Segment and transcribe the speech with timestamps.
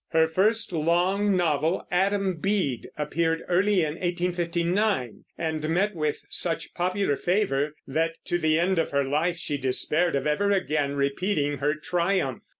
[0.13, 7.15] Her first long novel, Adam Bede, appeared early in 1859 and met with such popular
[7.15, 11.75] favor that to the end of her life she despaired of ever again repeating her
[11.75, 12.41] triumph.